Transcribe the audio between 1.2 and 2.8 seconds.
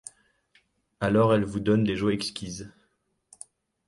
elle vous donne des joies exquises.